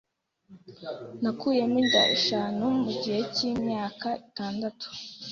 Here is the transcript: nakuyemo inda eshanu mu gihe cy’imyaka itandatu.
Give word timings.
nakuyemo 1.21 1.77
inda 1.83 2.01
eshanu 2.15 2.63
mu 2.81 2.91
gihe 3.01 3.21
cy’imyaka 3.35 4.07
itandatu. 4.25 4.87